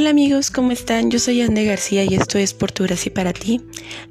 Hola 0.00 0.08
amigos, 0.08 0.50
¿cómo 0.50 0.72
están? 0.72 1.10
Yo 1.10 1.18
soy 1.18 1.42
Ande 1.42 1.66
García 1.66 2.04
y 2.04 2.14
esto 2.14 2.38
es 2.38 2.54
Por 2.54 2.72
tu 2.72 2.84
gracia 2.84 3.12
para 3.12 3.34
ti. 3.34 3.60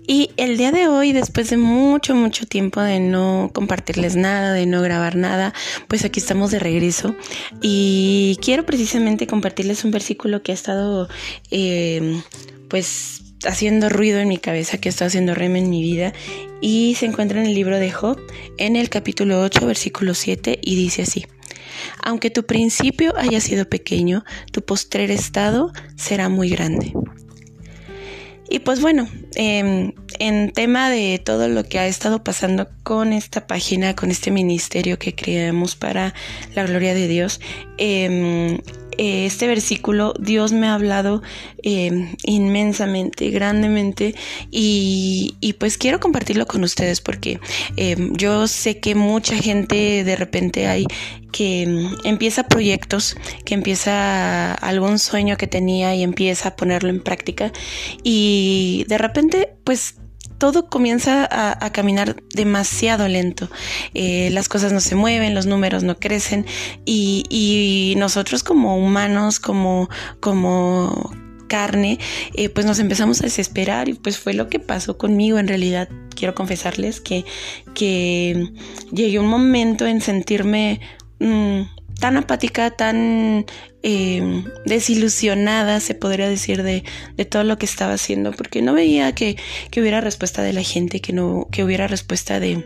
Y 0.05 0.29
el 0.37 0.55
día 0.55 0.71
de 0.71 0.87
hoy, 0.87 1.13
después 1.13 1.49
de 1.49 1.57
mucho, 1.57 2.13
mucho 2.13 2.45
tiempo 2.45 2.79
de 2.79 2.99
no 2.99 3.49
compartirles 3.55 4.15
nada, 4.15 4.53
de 4.53 4.67
no 4.67 4.83
grabar 4.83 5.15
nada, 5.15 5.51
pues 5.87 6.05
aquí 6.05 6.19
estamos 6.19 6.51
de 6.51 6.59
regreso. 6.59 7.15
Y 7.63 8.37
quiero 8.39 8.67
precisamente 8.67 9.25
compartirles 9.25 9.83
un 9.83 9.89
versículo 9.89 10.43
que 10.43 10.51
ha 10.51 10.53
estado, 10.53 11.09
eh, 11.49 12.21
pues, 12.67 13.23
haciendo 13.47 13.89
ruido 13.89 14.19
en 14.19 14.27
mi 14.27 14.37
cabeza, 14.37 14.77
que 14.77 14.89
está 14.89 15.05
haciendo 15.05 15.33
reme 15.33 15.57
en 15.57 15.71
mi 15.71 15.81
vida. 15.81 16.13
Y 16.61 16.97
se 16.99 17.07
encuentra 17.07 17.41
en 17.41 17.47
el 17.47 17.55
libro 17.55 17.79
de 17.79 17.89
Job, 17.89 18.19
en 18.59 18.75
el 18.75 18.89
capítulo 18.89 19.41
8, 19.41 19.65
versículo 19.65 20.13
7, 20.13 20.59
y 20.61 20.75
dice 20.75 21.01
así. 21.01 21.25
Aunque 22.03 22.29
tu 22.29 22.45
principio 22.45 23.13
haya 23.17 23.41
sido 23.41 23.67
pequeño, 23.67 24.23
tu 24.51 24.61
postrer 24.63 25.11
estado 25.11 25.71
será 25.95 26.29
muy 26.29 26.49
grande. 26.49 26.93
Y 28.51 28.59
pues 28.59 28.81
bueno, 28.81 29.07
em, 29.35 29.93
en 30.17 30.51
tema 30.51 30.89
de 30.89 31.21
todo 31.23 31.47
lo 31.47 31.63
que 31.63 31.77
ha 31.77 31.85
estado 31.85 32.23
pasando 32.23 32.67
con 32.81 33.13
esta 33.13 33.45
página, 33.45 33.95
con 33.95 34.09
este 34.09 34.31
ministerio 34.31 34.97
que 34.97 35.13
creamos 35.13 35.75
para 35.75 36.15
la 36.55 36.65
gloria 36.65 36.95
de 36.95 37.07
Dios, 37.07 37.39
eh, 37.77 38.59
eh, 38.99 39.25
este 39.25 39.47
versículo 39.47 40.13
Dios 40.19 40.51
me 40.51 40.67
ha 40.67 40.73
hablado 40.73 41.21
em, 41.63 42.13
inmensamente, 42.25 43.29
grandemente 43.29 44.13
y, 44.51 45.55
pues 45.57 45.77
quiero 45.77 46.01
compartirlo 46.01 46.45
con 46.47 46.65
ustedes 46.65 46.99
porque 46.99 47.39
em, 47.77 48.13
yo 48.17 48.45
sé 48.49 48.81
que 48.81 48.95
mucha 48.95 49.37
gente 49.37 50.03
de 50.03 50.15
repente 50.17 50.67
hay 50.67 50.85
que 51.31 51.61
em, 51.63 51.95
empieza 52.03 52.43
proyectos, 52.43 53.15
que 53.45 53.53
empieza 53.53 54.53
algún 54.55 54.99
sueño 54.99 55.37
que 55.37 55.47
tenía 55.47 55.95
y 55.95 56.03
empieza 56.03 56.49
a 56.49 56.55
ponerlo 56.57 56.89
en 56.89 57.01
práctica 57.01 57.53
y 58.03 58.83
de 58.89 58.97
repente 58.97 59.55
pues 59.63 59.95
todo 60.39 60.67
comienza 60.67 61.27
a, 61.29 61.69
caminar 61.71 62.23
demasiado 62.33 63.07
lento. 63.07 63.49
Eh, 63.93 64.29
las 64.31 64.49
cosas 64.49 64.73
no 64.73 64.79
se 64.79 64.95
mueven, 64.95 65.35
los 65.35 65.45
números 65.45 65.83
no 65.83 65.99
crecen 65.99 66.45
y, 66.85 67.93
nosotros 67.97 68.43
como 68.43 68.77
humanos, 68.77 69.39
como, 69.39 69.89
como 70.19 71.11
carne, 71.47 71.99
eh, 72.33 72.49
pues 72.49 72.65
nos 72.65 72.79
empezamos 72.79 73.19
a 73.19 73.25
desesperar 73.25 73.89
y 73.89 73.93
pues 73.93 74.17
fue 74.17 74.33
lo 74.33 74.47
que 74.47 74.59
pasó 74.59 74.97
conmigo 74.97 75.37
en 75.37 75.47
realidad. 75.47 75.89
Quiero 76.15 76.33
confesarles 76.33 77.01
que, 77.01 77.25
que 77.75 78.51
llegué 78.91 79.19
un 79.19 79.27
momento 79.27 79.85
en 79.85 79.99
sentirme 80.01 80.79
mm, 81.19 81.61
tan 81.99 82.17
apática, 82.17 82.71
tan 82.71 83.45
eh, 83.83 84.43
desilusionada, 84.65 85.79
se 85.79 85.95
podría 85.95 86.29
decir, 86.29 86.63
de, 86.63 86.83
de, 87.15 87.25
todo 87.25 87.43
lo 87.43 87.57
que 87.57 87.65
estaba 87.65 87.93
haciendo, 87.93 88.31
porque 88.31 88.61
no 88.61 88.73
veía 88.73 89.13
que, 89.13 89.37
que, 89.69 89.81
hubiera 89.81 90.01
respuesta 90.01 90.41
de 90.41 90.53
la 90.53 90.63
gente, 90.63 91.01
que 91.01 91.13
no, 91.13 91.47
que 91.51 91.63
hubiera 91.63 91.87
respuesta 91.87 92.39
de, 92.39 92.63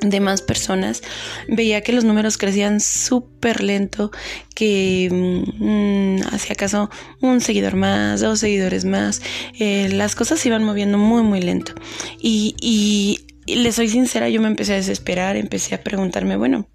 de 0.00 0.20
más 0.20 0.42
personas. 0.42 1.02
Veía 1.48 1.82
que 1.82 1.92
los 1.92 2.04
números 2.04 2.38
crecían 2.38 2.80
súper 2.80 3.62
lento, 3.62 4.10
que 4.54 5.08
mm, 5.10 6.34
hacía 6.34 6.54
acaso 6.54 6.90
un 7.20 7.40
seguidor 7.40 7.76
más, 7.76 8.20
dos 8.20 8.40
seguidores 8.40 8.84
más. 8.84 9.22
Eh, 9.58 9.88
las 9.90 10.14
cosas 10.14 10.40
se 10.40 10.48
iban 10.48 10.64
moviendo 10.64 10.98
muy, 10.98 11.22
muy 11.22 11.40
lento. 11.40 11.74
Y, 12.20 12.54
y, 12.60 13.26
y 13.46 13.56
le 13.56 13.72
soy 13.72 13.88
sincera, 13.88 14.28
yo 14.28 14.40
me 14.40 14.48
empecé 14.48 14.72
a 14.72 14.76
desesperar, 14.76 15.36
empecé 15.36 15.74
a 15.74 15.82
preguntarme, 15.82 16.36
bueno, 16.36 16.66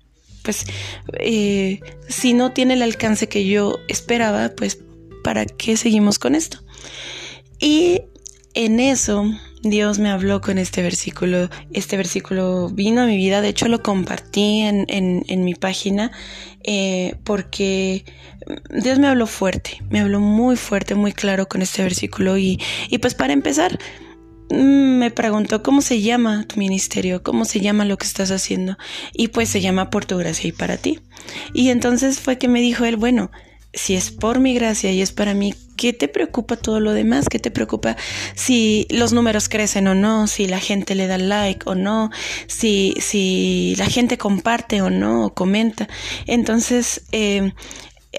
pues 0.43 0.65
eh, 1.19 1.79
si 2.07 2.33
no 2.33 2.51
tiene 2.51 2.73
el 2.75 2.81
alcance 2.81 3.27
que 3.27 3.45
yo 3.45 3.79
esperaba, 3.87 4.49
pues 4.55 4.79
¿para 5.23 5.45
qué 5.45 5.77
seguimos 5.77 6.19
con 6.19 6.35
esto? 6.35 6.59
Y 7.59 8.01
en 8.53 8.79
eso 8.79 9.25
Dios 9.61 9.99
me 9.99 10.09
habló 10.09 10.41
con 10.41 10.57
este 10.57 10.81
versículo. 10.81 11.49
Este 11.73 11.97
versículo 11.97 12.69
vino 12.69 13.01
a 13.01 13.05
mi 13.05 13.17
vida, 13.17 13.41
de 13.41 13.49
hecho 13.49 13.67
lo 13.67 13.83
compartí 13.83 14.61
en, 14.61 14.85
en, 14.87 15.43
mi 15.43 15.53
página 15.53 16.11
eh, 16.63 17.15
porque 17.23 18.05
Dios 18.69 18.99
me 18.99 19.07
habló 19.07 19.27
fuerte, 19.27 19.81
me 19.89 19.99
habló 19.99 20.19
muy 20.19 20.55
fuerte, 20.55 20.95
muy 20.95 21.11
claro 21.11 21.47
con 21.47 21.61
este 21.61 21.83
versículo 21.83 22.37
y, 22.37 22.59
y 22.89 22.99
pues 22.99 23.15
para 23.15 23.33
empezar, 23.33 23.77
me 24.49 25.11
preguntó 25.11 25.61
cómo 25.61 25.81
se 25.81 26.01
llama 26.01 26.45
tu 26.47 26.57
ministerio, 26.57 27.21
cómo 27.23 27.45
se 27.45 27.59
llama 27.59 27.85
lo 27.85 27.97
que 27.97 28.05
estás 28.05 28.31
haciendo. 28.31 28.77
Y 29.13 29.29
pues 29.29 29.49
se 29.49 29.61
llama 29.61 29.89
por 29.89 30.05
tu 30.05 30.17
gracia 30.17 30.47
y 30.47 30.51
para 30.51 30.77
ti. 30.77 30.99
Y 31.53 31.69
entonces 31.69 32.19
fue 32.19 32.37
que 32.37 32.47
me 32.47 32.61
dijo 32.61 32.85
él, 32.85 32.95
bueno, 32.95 33.31
si 33.73 33.95
es 33.95 34.09
por 34.09 34.39
mi 34.39 34.55
gracia 34.55 34.91
y 34.91 35.01
es 35.01 35.11
para 35.11 35.33
mí, 35.33 35.53
¿qué 35.77 35.93
te 35.93 36.07
preocupa 36.07 36.55
todo 36.55 36.79
lo 36.79 36.93
demás? 36.93 37.29
¿Qué 37.29 37.37
te 37.37 37.51
preocupa 37.51 37.95
si 38.33 38.87
los 38.89 39.13
números 39.13 39.47
crecen 39.47 39.87
o 39.87 39.95
no? 39.95 40.27
Si 40.27 40.47
la 40.47 40.59
gente 40.59 40.95
le 40.95 41.07
da 41.07 41.17
like 41.17 41.69
o 41.69 41.75
no? 41.75 42.09
Si, 42.47 42.95
si 42.99 43.75
la 43.77 43.85
gente 43.85 44.17
comparte 44.17 44.81
o 44.81 44.89
no? 44.89 45.27
O 45.27 45.33
comenta. 45.33 45.87
Entonces, 46.25 47.03
eh, 47.11 47.53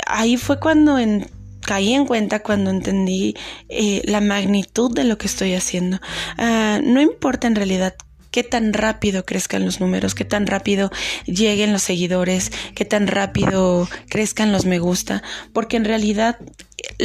ahí 0.06 0.36
fue 0.36 0.60
cuando 0.60 0.98
en 0.98 1.28
caí 1.70 1.94
en 1.94 2.04
cuenta 2.04 2.42
cuando 2.42 2.72
entendí 2.72 3.36
eh, 3.68 4.02
la 4.04 4.20
magnitud 4.20 4.92
de 4.92 5.04
lo 5.04 5.18
que 5.18 5.28
estoy 5.28 5.54
haciendo. 5.54 6.00
Ah, 6.36 6.80
no 6.82 7.00
importa 7.00 7.46
en 7.46 7.54
realidad 7.54 7.94
qué 8.32 8.42
tan 8.42 8.72
rápido 8.72 9.24
crezcan 9.24 9.64
los 9.64 9.78
números, 9.78 10.16
qué 10.16 10.24
tan 10.24 10.48
rápido 10.48 10.90
lleguen 11.26 11.72
los 11.72 11.82
seguidores, 11.82 12.50
qué 12.74 12.84
tan 12.84 13.06
rápido 13.06 13.88
crezcan 14.08 14.50
los 14.50 14.64
me 14.64 14.80
gusta, 14.80 15.22
porque 15.52 15.76
en 15.76 15.84
realidad 15.84 16.38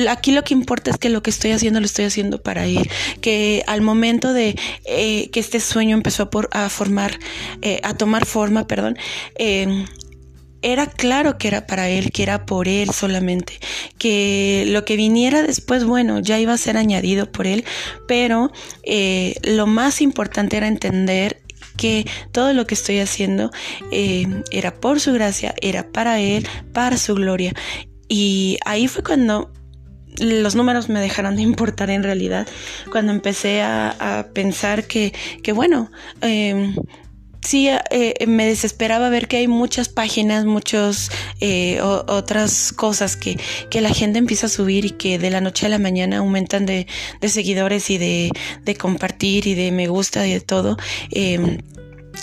aquí 0.10 0.32
lo 0.32 0.44
que 0.44 0.56
importa 0.56 0.90
es 0.90 0.98
que 0.98 1.10
lo 1.10 1.22
que 1.22 1.30
estoy 1.30 1.52
haciendo 1.52 1.80
lo 1.80 1.86
estoy 1.86 2.06
haciendo 2.06 2.42
para 2.42 2.66
ir, 2.66 2.90
que 3.22 3.62
al 3.68 3.82
momento 3.82 4.34
de 4.34 4.56
eh, 4.86 5.30
que 5.30 5.40
este 5.42 5.60
sueño 5.60 5.96
empezó 5.96 6.28
a, 6.52 6.70
formar, 6.70 7.20
eh, 7.62 7.82
a 7.84 7.94
tomar 7.94 8.26
forma, 8.26 8.66
perdón, 8.66 8.98
era 10.66 10.88
claro 10.88 11.38
que 11.38 11.48
era 11.48 11.68
para 11.68 11.90
él, 11.90 12.12
que 12.12 12.24
era 12.24 12.48
por 12.48 12.68
él 12.68 12.90
solamente, 12.90 13.60
que 14.00 14.66
lo 14.68 14.84
que 14.84 14.96
viniera 14.96 15.44
después, 15.44 15.84
bueno, 15.84 16.20
ya 16.20 16.40
iba 16.40 16.54
a 16.54 16.58
ser 16.58 16.76
añadido 16.76 17.32
por 17.32 17.46
él, 17.46 17.64
pero 18.08 18.52
eh, 18.82 19.36
lo 19.44 19.68
más 19.68 20.02
importante 20.02 20.58
era 20.58 20.68
entender 20.68 21.40
que 21.78 22.08
todo 22.32 22.54
lo 22.54 22.66
que 22.66 22.74
estoy 22.74 22.98
haciendo 22.98 23.52
eh, 23.92 24.26
era 24.50 24.74
por 24.74 25.00
su 25.00 25.14
gracia, 25.14 25.54
era 25.62 25.92
para 25.92 26.20
él, 26.20 26.48
para 26.74 26.98
su 26.98 27.14
gloria. 27.14 27.54
Y 28.08 28.58
ahí 28.66 28.88
fue 28.88 29.04
cuando 29.04 29.52
los 30.20 30.56
números 30.56 30.90
me 30.90 31.00
dejaron 31.00 31.36
de 31.36 31.44
importar 31.44 31.92
en 31.92 32.02
realidad, 32.02 32.48
cuando 32.92 33.12
empecé 33.12 33.62
a, 33.62 34.30
pensar 34.34 34.86
que, 34.86 35.14
que 35.44 35.52
bueno, 35.52 35.92
eh, 36.22 36.74
sí 37.46 37.70
eh, 37.70 37.82
eh, 37.92 38.28
me 38.28 38.46
desesperaba 38.46 39.10
ver 39.10 39.28
que 39.28 39.38
hay 39.38 39.48
muchas 39.48 39.90
páginas, 39.90 40.46
muchas 40.46 41.12
eh, 41.40 41.80
otras 41.82 42.74
cosas 42.74 43.16
que, 43.16 43.38
que, 43.70 43.82
la 43.82 43.90
gente 43.90 44.20
empieza 44.20 44.48
a 44.48 44.50
subir 44.50 44.86
y 44.86 44.92
que 44.92 45.20
de 45.20 45.30
la 45.30 45.42
noche 45.42 45.68
a 45.68 45.70
la 45.70 45.80
mañana 45.80 46.18
aumentan 46.18 46.66
de, 46.66 46.88
de 47.22 47.30
seguidores 47.30 47.90
y 47.90 47.98
de, 47.98 48.32
de, 48.64 48.76
compartir 48.76 49.48
y 49.48 49.54
de 49.54 49.72
me 49.72 49.88
gusta 49.88 50.28
y 50.28 50.34
de 50.34 50.42
todo. 50.42 50.78
Eh, 51.12 51.60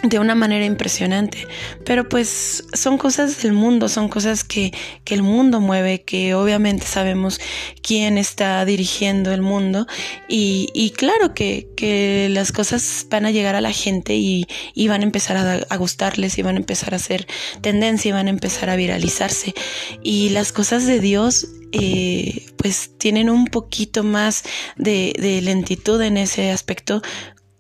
de 0.03 0.19
una 0.19 0.35
manera 0.35 0.65
impresionante. 0.65 1.47
Pero 1.85 2.09
pues 2.09 2.65
son 2.73 2.99
cosas 2.99 3.43
del 3.43 3.53
mundo, 3.53 3.89
son 3.89 4.09
cosas 4.09 4.45
que, 4.45 4.73
que, 5.05 5.15
el 5.15 5.23
mundo 5.23 5.61
mueve, 5.61 6.03
que 6.03 6.35
obviamente 6.35 6.87
sabemos 6.87 7.41
quién 7.83 8.19
está 8.19 8.65
dirigiendo 8.65 9.33
el 9.33 9.43
mundo. 9.43 9.87
Y, 10.29 10.71
y 10.75 10.91
claro 10.91 11.35
que, 11.35 11.69
que, 11.77 12.29
las 12.31 12.53
cosas 12.53 13.07
van 13.11 13.27
a 13.27 13.31
llegar 13.31 13.55
a 13.55 13.61
la 13.61 13.73
gente 13.73 14.15
y, 14.15 14.47
y 14.75 14.89
van 14.89 15.03
a 15.03 15.05
empezar 15.05 15.37
a, 15.37 15.77
gustarles 15.77 16.39
y 16.39 16.43
van 16.43 16.57
a 16.57 16.61
empezar 16.61 16.93
a 16.93 16.97
hacer 16.97 17.27
tendencia 17.61 18.11
y 18.11 18.13
van 18.13 18.27
a 18.27 18.31
empezar 18.31 18.71
a 18.71 18.77
viralizarse. 18.77 19.55
Y 20.03 20.31
las 20.31 20.53
cosas 20.53 20.87
de 20.87 21.01
Dios 21.01 21.49
eh, 21.73 22.47
pues 22.57 22.91
tienen 22.99 23.31
un 23.31 23.47
poquito 23.47 24.05
más 24.05 24.43
de 24.77 25.41
lentitud 25.43 26.01
en 26.03 26.17
ese 26.17 26.51
aspecto 26.51 27.03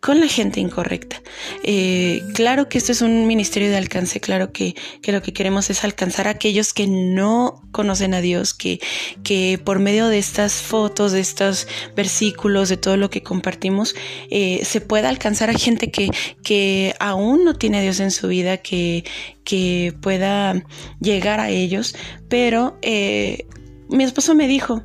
con 0.02 0.19
la 0.19 0.26
gente 0.26 0.58
incorrecta. 0.58 1.22
Eh, 1.62 2.25
claro 2.34 2.69
que 2.69 2.76
esto 2.76 2.90
es 2.90 3.02
un 3.02 3.28
ministerio 3.28 3.70
de 3.70 3.76
alcance, 3.76 4.19
claro 4.19 4.52
que, 4.52 4.75
que, 5.00 5.12
lo 5.12 5.22
que 5.22 5.32
queremos 5.32 5.70
es 5.70 5.84
alcanzar 5.84 6.26
a 6.26 6.32
aquellos 6.32 6.72
que 6.72 6.88
no 6.88 7.62
conocen 7.70 8.12
a 8.12 8.20
Dios, 8.20 8.52
que, 8.52 8.81
que 9.22 9.60
por 9.64 9.78
medio 9.78 10.08
de 10.08 10.19
estas 10.19 10.54
fotos, 10.54 11.12
de 11.12 11.20
estos 11.20 11.69
versículos, 11.94 12.69
de 12.69 12.78
todo 12.78 12.96
lo 12.96 13.10
que 13.10 13.22
compartimos, 13.22 13.94
eh, 14.28 14.64
se 14.64 14.81
pueda 14.81 15.08
alcanzar 15.08 15.50
a 15.50 15.54
gente 15.54 15.93
que, 15.93 16.10
que 16.43 16.96
aún 16.98 17.44
no 17.44 17.55
tiene 17.55 17.78
a 17.78 17.82
Dios 17.82 18.00
en 18.00 18.10
su 18.10 18.26
vida, 18.26 18.56
que, 18.56 19.05
que 19.44 19.94
pueda 20.00 20.64
llegar 21.00 21.38
a 21.38 21.50
ellos. 21.50 21.94
Pero 22.28 22.76
eh, 22.82 23.46
mi 23.88 24.02
esposo 24.02 24.34
me 24.34 24.48
dijo, 24.48 24.82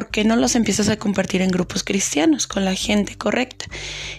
¿por 0.00 0.10
qué 0.10 0.24
no 0.24 0.34
los 0.34 0.54
empiezas 0.54 0.88
a 0.88 0.96
compartir 0.96 1.42
en 1.42 1.50
grupos 1.50 1.84
cristianos 1.84 2.46
con 2.46 2.64
la 2.64 2.74
gente 2.74 3.18
correcta? 3.18 3.66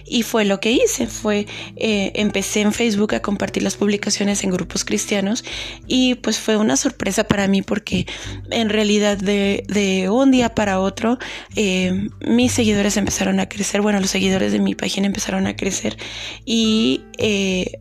Y 0.06 0.22
fue 0.22 0.44
lo 0.44 0.60
que 0.60 0.70
hice, 0.70 1.08
fue, 1.08 1.48
eh, 1.74 2.12
empecé 2.14 2.60
en 2.60 2.72
Facebook 2.72 3.16
a 3.16 3.20
compartir 3.20 3.64
las 3.64 3.74
publicaciones 3.74 4.44
en 4.44 4.52
grupos 4.52 4.84
cristianos 4.84 5.44
y 5.88 6.14
pues 6.14 6.38
fue 6.38 6.56
una 6.56 6.76
sorpresa 6.76 7.24
para 7.24 7.48
mí 7.48 7.62
porque 7.62 8.06
en 8.52 8.68
realidad 8.68 9.18
de, 9.18 10.08
un 10.08 10.30
día 10.30 10.54
para 10.54 10.78
otro 10.78 11.18
eh, 11.56 12.06
mis 12.28 12.52
seguidores 12.52 12.96
empezaron 12.96 13.40
a 13.40 13.48
crecer, 13.48 13.80
bueno, 13.80 13.98
los 13.98 14.10
seguidores 14.10 14.52
de 14.52 14.60
mi 14.60 14.76
página 14.76 15.08
empezaron 15.08 15.48
a 15.48 15.56
crecer 15.56 15.96
y... 16.44 17.02
Eh, 17.18 17.72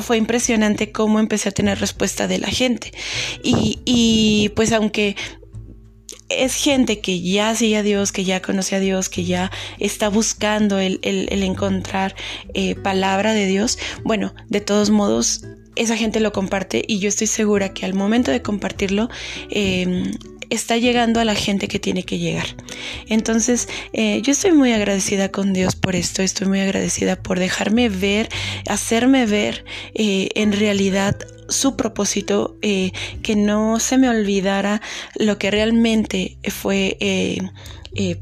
fue 0.00 0.16
impresionante 0.16 0.90
cómo 0.90 1.20
empecé 1.20 1.50
a 1.50 1.52
tener 1.52 1.78
respuesta 1.78 2.26
de 2.26 2.38
la 2.38 2.48
gente. 2.48 2.90
Y 3.44 4.50
pues 4.56 4.72
aunque 4.72 5.14
es 6.38 6.54
gente 6.54 7.00
que 7.00 7.20
ya 7.20 7.54
sigue 7.54 7.76
a 7.76 7.82
Dios, 7.82 8.12
que 8.12 8.24
ya 8.24 8.42
conoce 8.42 8.76
a 8.76 8.80
Dios, 8.80 9.08
que 9.08 9.24
ya 9.24 9.50
está 9.78 10.08
buscando 10.08 10.78
el, 10.78 11.00
encontrar 11.02 12.14
eh, 12.54 12.74
palabra 12.74 13.32
de 13.32 13.46
Dios, 13.46 13.78
bueno, 14.02 14.34
de 14.48 14.60
todos 14.60 14.90
modos, 14.90 15.44
esa 15.76 15.96
gente 15.96 16.20
lo 16.20 16.32
comparte 16.32 16.84
y 16.86 16.98
yo 16.98 17.08
estoy 17.08 17.26
segura 17.26 17.72
que 17.74 17.84
al 17.84 17.94
momento 17.94 18.30
de 18.30 18.42
compartirlo, 18.42 19.08
em, 19.50 20.12
está 20.50 20.76
llegando 20.76 21.20
a 21.20 21.24
la 21.24 21.34
gente 21.34 21.68
que 21.68 21.78
tiene 21.78 22.04
que 22.04 22.18
llegar. 22.18 22.46
Entonces, 23.08 23.68
eh, 23.92 24.20
yo 24.22 24.32
estoy 24.32 24.52
muy 24.52 24.72
agradecida 24.72 25.30
con 25.30 25.52
Dios 25.52 25.76
por 25.76 25.96
esto, 25.96 26.22
estoy 26.22 26.46
muy 26.46 26.60
agradecida 26.60 27.16
por 27.16 27.38
dejarme 27.38 27.88
ver, 27.88 28.28
hacerme 28.68 29.26
ver 29.26 29.64
eh, 29.94 30.28
en 30.34 30.52
realidad 30.52 31.16
su 31.48 31.76
propósito, 31.76 32.56
eh, 32.62 32.92
que 33.22 33.36
no 33.36 33.78
se 33.80 33.98
me 33.98 34.08
olvidara 34.08 34.80
lo 35.16 35.38
que 35.38 35.50
realmente 35.50 36.38
fue 36.48 36.96
eh, 37.00 37.40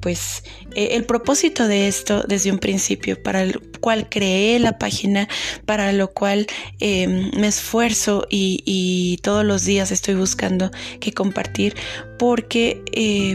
pues 0.00 0.44
eh, 0.74 0.90
el 0.92 1.04
propósito 1.04 1.66
de 1.66 1.88
esto 1.88 2.24
desde 2.28 2.52
un 2.52 2.58
principio, 2.58 3.22
para 3.22 3.42
el 3.42 3.58
cual 3.80 4.08
creé 4.10 4.58
la 4.58 4.78
página, 4.78 5.28
para 5.64 5.92
lo 5.92 6.12
cual 6.12 6.46
me 6.80 7.46
esfuerzo 7.46 8.26
y, 8.30 9.19
todos 9.22 9.44
los 9.44 9.64
días 9.64 9.90
estoy 9.90 10.14
buscando 10.14 10.70
que 11.00 11.12
compartir, 11.12 11.75
porque 12.18 12.82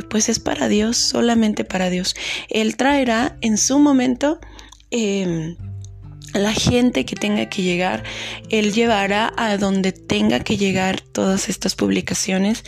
pues 0.10 0.30
es 0.30 0.40
para 0.40 0.68
Dios, 0.68 0.98
solamente 0.98 1.66
para 1.66 1.90
Dios. 1.90 2.16
Él 2.50 2.78
traerá 2.78 3.38
en 3.42 3.58
su 3.58 3.80
momento 3.80 4.40
la 6.34 6.54
gente 6.54 7.06
que 7.06 7.16
tenga 7.16 7.50
que 7.50 7.64
llegar, 7.64 8.04
Él 8.50 8.74
llevará 8.74 9.34
a 9.38 9.58
donde 9.58 9.92
tenga 9.92 10.42
que 10.42 10.58
llegar 10.58 11.02
todas 11.02 11.50
estas 11.50 11.76
publicaciones 11.76 12.64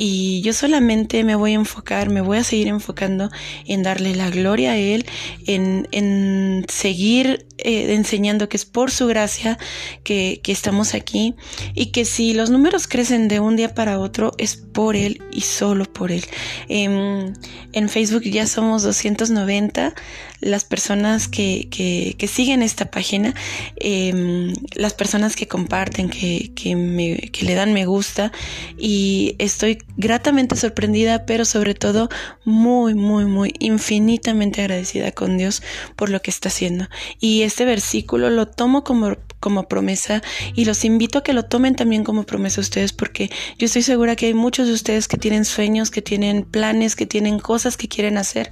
y 0.00 0.40
yo 0.42 0.52
solamente 0.52 1.24
me 1.24 1.34
voy 1.34 1.52
a 1.52 1.56
enfocar, 1.56 2.08
me 2.08 2.20
voy 2.20 2.38
a 2.38 2.44
seguir 2.44 2.68
enfocando 2.68 3.30
en 3.66 3.82
darle 3.82 4.14
la 4.14 4.30
gloria 4.30 4.72
a 4.72 4.76
Él, 4.76 5.04
en, 5.44 5.88
en 5.90 6.64
seguir 6.68 7.46
eh, 7.58 7.92
enseñando 7.94 8.48
que 8.48 8.56
es 8.56 8.64
por 8.64 8.92
su 8.92 9.08
gracia 9.08 9.58
que, 10.04 10.40
que, 10.44 10.52
estamos 10.52 10.94
aquí 10.94 11.34
y 11.74 11.86
que 11.86 12.04
si 12.04 12.32
los 12.32 12.50
números 12.50 12.86
crecen 12.86 13.26
de 13.26 13.40
un 13.40 13.56
día 13.56 13.74
para 13.74 13.98
otro 13.98 14.32
es 14.38 14.54
por 14.56 14.94
Él 14.94 15.20
y 15.32 15.40
solo 15.40 15.84
por 15.84 16.12
Él. 16.12 16.24
En, 16.68 17.36
en 17.72 17.88
Facebook 17.88 18.22
ya 18.22 18.46
somos 18.46 18.84
290 18.84 19.94
las 20.40 20.64
personas 20.64 21.26
que, 21.26 21.66
que, 21.68 22.28
siguen 22.28 22.62
esta 22.62 22.88
página, 22.92 23.34
eh, 23.80 24.52
las 24.74 24.94
personas 24.94 25.34
que 25.34 25.48
comparten, 25.48 26.08
que, 26.08 26.52
que 26.54 27.44
le 27.44 27.54
dan 27.54 27.72
me 27.72 27.86
gusta 27.86 28.30
y 28.78 29.34
estoy 29.38 29.78
gratamente 29.96 30.56
sorprendida, 30.56 31.26
pero 31.26 31.44
sobre 31.44 31.74
todo 31.74 32.08
muy, 32.44 32.94
muy, 32.94 33.24
muy 33.24 33.54
infinitamente 33.58 34.60
agradecida 34.60 35.12
con 35.12 35.36
Dios 35.36 35.62
por 35.96 36.10
lo 36.10 36.22
que 36.22 36.30
está 36.30 36.48
haciendo. 36.48 36.88
Y 37.20 37.42
este 37.42 37.64
versículo 37.64 38.30
lo 38.30 38.46
tomo 38.46 38.84
como, 38.84 39.16
como 39.40 39.68
promesa 39.68 40.22
y 40.54 40.64
los 40.64 40.84
invito 40.84 41.18
a 41.18 41.22
que 41.22 41.32
lo 41.32 41.44
tomen 41.44 41.74
también 41.74 42.04
como 42.04 42.24
promesa 42.24 42.60
ustedes 42.60 42.92
porque 42.92 43.30
yo 43.58 43.66
estoy 43.66 43.82
segura 43.82 44.16
que 44.16 44.26
hay 44.26 44.34
muchos 44.34 44.68
de 44.68 44.74
ustedes 44.74 45.08
que 45.08 45.16
tienen 45.16 45.44
sueños, 45.44 45.90
que 45.90 46.02
tienen 46.02 46.44
planes, 46.44 46.96
que 46.96 47.06
tienen 47.06 47.38
cosas 47.38 47.76
que 47.76 47.88
quieren 47.88 48.18
hacer 48.18 48.50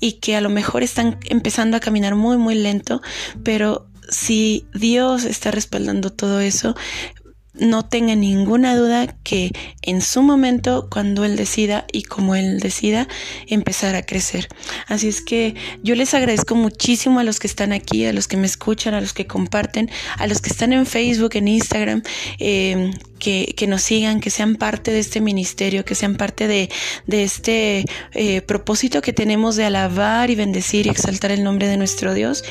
y 0.00 0.12
que 0.12 0.36
a 0.36 0.40
lo 0.40 0.50
mejor 0.50 0.82
están 0.82 1.18
empezando 1.24 1.76
a 1.76 1.80
caminar 1.80 2.14
muy, 2.14 2.36
muy 2.36 2.54
lento, 2.54 3.02
pero 3.42 3.88
si 4.08 4.66
Dios 4.74 5.24
está 5.24 5.50
respaldando 5.50 6.12
todo 6.12 6.40
eso, 6.40 6.74
no 7.54 7.84
tenga 7.84 8.14
ninguna 8.16 8.76
duda 8.76 9.16
que 9.22 9.52
en 9.82 10.00
su 10.00 10.22
momento, 10.22 10.88
cuando 10.90 11.24
Él 11.24 11.36
decida 11.36 11.86
y 11.92 12.02
como 12.02 12.34
Él 12.34 12.60
decida, 12.60 13.08
empezar 13.46 13.94
a 13.94 14.02
crecer. 14.02 14.48
Así 14.86 15.08
es 15.08 15.20
que 15.20 15.54
yo 15.82 15.94
les 15.94 16.14
agradezco 16.14 16.54
muchísimo 16.54 17.20
a 17.20 17.24
los 17.24 17.38
que 17.38 17.46
están 17.46 17.72
aquí, 17.72 18.04
a 18.04 18.12
los 18.12 18.28
que 18.28 18.36
me 18.36 18.46
escuchan, 18.46 18.94
a 18.94 19.00
los 19.00 19.12
que 19.12 19.26
comparten, 19.26 19.90
a 20.18 20.26
los 20.26 20.40
que 20.40 20.50
están 20.50 20.72
en 20.72 20.86
Facebook, 20.86 21.30
en 21.34 21.48
Instagram, 21.48 22.02
eh, 22.38 22.90
que, 23.24 23.54
que, 23.56 23.66
nos 23.66 23.80
sigan, 23.80 24.20
que 24.20 24.28
sean 24.28 24.56
parte 24.56 24.90
de 24.90 24.98
este 24.98 25.22
ministerio, 25.22 25.82
que 25.86 25.94
sean 25.94 26.16
parte 26.16 26.46
de, 26.46 26.68
de 27.06 27.24
este 27.24 27.86
eh, 28.12 28.42
propósito 28.42 29.00
que 29.00 29.14
tenemos 29.14 29.56
de 29.56 29.64
alabar 29.64 30.30
y 30.30 30.34
bendecir 30.34 30.86
y 30.86 30.90
exaltar 30.90 31.32
el 31.32 31.42
nombre 31.42 31.66
de 31.66 31.78
nuestro 31.78 32.12
Dios. 32.12 32.44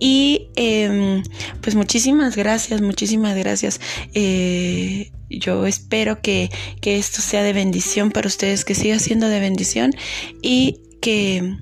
Y 0.00 0.48
eh, 0.56 1.22
pues 1.60 1.74
muchísimas 1.74 2.36
gracias, 2.36 2.80
muchísimas 2.80 3.36
gracias. 3.36 3.82
Eh, 4.14 5.10
yo 5.28 5.66
espero 5.66 6.22
que, 6.22 6.50
que 6.80 6.96
esto 6.96 7.20
sea 7.20 7.42
de 7.42 7.52
bendición 7.52 8.10
para 8.10 8.26
ustedes, 8.26 8.64
que 8.64 8.74
siga 8.74 8.98
siendo 9.00 9.28
de 9.28 9.40
bendición 9.40 9.92
y 10.40 10.80
que 11.02 11.58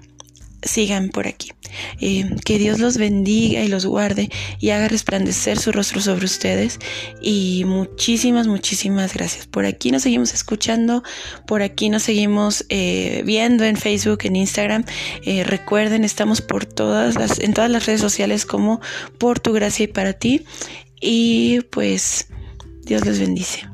sigan 0.62 1.09
por 1.09 1.26
aquí. 1.26 1.53
Eh, 2.00 2.29
que 2.44 2.59
Dios 2.59 2.79
los 2.79 2.99
bendiga 2.99 3.62
y 3.62 3.69
los 3.69 3.87
guarde 3.87 4.29
y 4.61 4.70
haga 4.70 4.88
resplandecer 4.88 5.59
su 5.59 5.73
rostro 5.73 6.00
sobre 6.00 6.25
ustedes. 6.25 6.79
Y 7.20 7.64
muchísimas, 7.67 8.47
muchísimas 8.47 9.14
gracias. 9.14 9.47
Por 9.47 9.64
aquí 9.64 9.91
nos 9.91 10.03
seguimos 10.03 10.35
escuchando, 10.35 11.03
por 11.47 11.62
aquí 11.62 11.88
nos 11.88 12.03
seguimos 12.03 12.64
eh, 12.69 13.23
viendo 13.25 13.64
en 13.64 13.76
Facebook, 13.76 14.20
en 14.25 14.37
Instagram. 14.37 14.85
Eh, 15.25 15.44
recuerden, 15.44 16.05
estamos 16.05 16.41
por 16.41 16.67
todas 16.67 17.15
las, 17.15 17.38
en 17.38 17.55
todas 17.55 17.70
las 17.70 17.87
redes 17.87 18.00
sociales 18.00 18.47
como 18.47 18.81
por 19.19 19.41
tu 19.41 19.53
gracia 19.53 19.85
y 19.85 19.88
para 19.88 20.12
ti. 20.12 20.44
Y 21.00 21.61
pues 21.70 22.29
Dios 22.85 23.05
les 23.05 23.19
bendice. 23.19 23.71